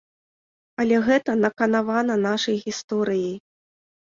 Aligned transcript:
Але 0.83 0.95
гэта 1.09 1.35
наканавана 1.43 2.17
нашай 2.25 2.57
гісторыяй. 2.65 3.37